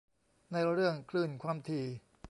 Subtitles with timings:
[0.51, 1.85] ในเรื่องคลื่นความถี่